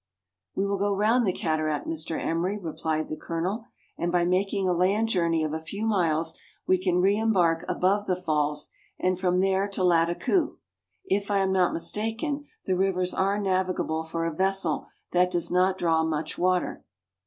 [0.55, 2.19] "We will go round the cataract, Mr.
[2.19, 3.65] Emery," replied the Colonel,
[3.99, 8.07] "and by making a land journey of a few miles, we can re embark above
[8.07, 10.57] the falls; and from there to Lattakoo,
[11.05, 15.77] if I am not mistaken, the rivers are navigable for a vessel that does not
[15.77, 16.83] draw much water."